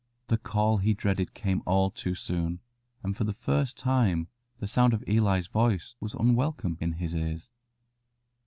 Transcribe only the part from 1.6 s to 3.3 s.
all too soon, and for